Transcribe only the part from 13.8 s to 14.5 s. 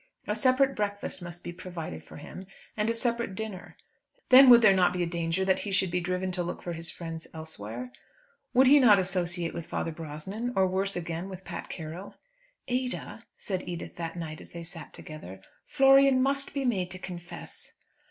that night